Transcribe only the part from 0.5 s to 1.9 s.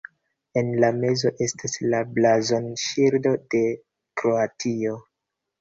En la mezo estas